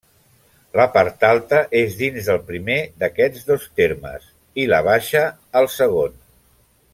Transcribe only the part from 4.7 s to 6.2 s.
la baixa, al segon.